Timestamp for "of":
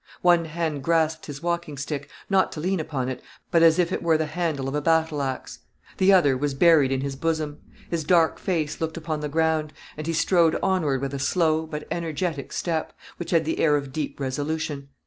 4.67-4.73, 13.75-13.93